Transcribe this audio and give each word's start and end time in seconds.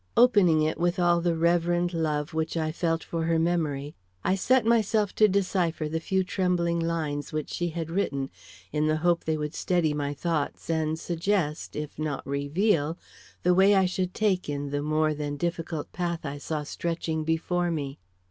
Opening 0.17 0.63
it 0.63 0.79
with 0.79 0.97
all 0.97 1.21
the 1.21 1.35
reverent 1.37 1.93
love 1.93 2.33
which 2.33 2.57
I 2.57 2.71
felt 2.71 3.03
for 3.03 3.25
her 3.25 3.37
memory, 3.37 3.93
I 4.23 4.33
set 4.33 4.65
myself 4.65 5.13
to 5.13 5.27
decipher 5.27 5.87
the 5.87 5.99
few 5.99 6.23
trembling 6.23 6.79
lines 6.79 7.31
which 7.31 7.51
she 7.51 7.69
had 7.69 7.91
written, 7.91 8.31
in 8.71 8.87
the 8.87 8.97
hope 9.05 9.25
they 9.25 9.37
would 9.37 9.53
steady 9.53 9.93
my 9.93 10.15
thoughts 10.15 10.71
and 10.71 10.97
suggest, 10.97 11.75
if 11.75 11.99
not 11.99 12.25
reveal, 12.25 12.97
the 13.43 13.53
way 13.53 13.75
I 13.75 13.85
should 13.85 14.15
take 14.15 14.49
in 14.49 14.71
the 14.71 14.81
more 14.81 15.13
than 15.13 15.37
difficult 15.37 15.91
path 15.93 16.25
I 16.25 16.39
saw 16.39 16.63
stretching 16.63 17.23
before 17.23 17.69
me. 17.69 17.99